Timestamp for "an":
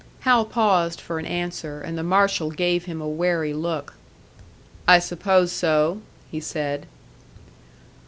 1.19-1.27